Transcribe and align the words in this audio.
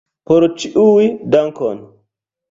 Por 0.29 0.43
ĉiuj, 0.61 1.03
dankon! 1.35 1.83